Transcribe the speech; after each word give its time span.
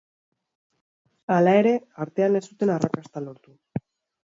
Hala 1.35 1.53
ere, 1.59 1.75
artean 2.07 2.41
ez 2.41 2.43
zuten 2.49 2.75
arrakasta 2.79 3.25
lortu. 3.29 3.57